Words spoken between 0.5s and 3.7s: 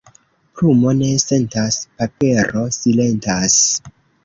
Plumo ne sentas, papero silentas.